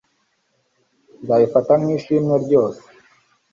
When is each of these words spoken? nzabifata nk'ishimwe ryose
nzabifata 1.21 1.73
nk'ishimwe 1.81 2.35
ryose 2.45 2.81